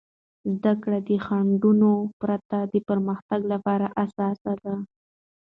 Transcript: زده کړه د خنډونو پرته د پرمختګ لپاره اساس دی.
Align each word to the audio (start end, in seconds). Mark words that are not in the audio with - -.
زده 0.57 0.73
کړه 0.83 0.99
د 1.07 1.09
خنډونو 1.25 1.91
پرته 2.21 2.57
د 2.73 2.75
پرمختګ 2.89 3.39
لپاره 3.53 3.85
اساس 4.03 4.37
دی. 4.63 4.75